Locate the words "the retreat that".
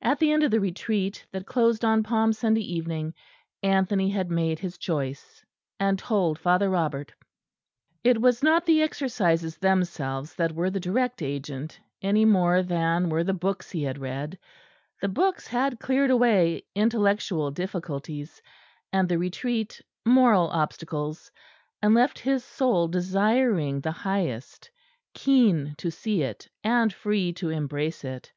0.50-1.46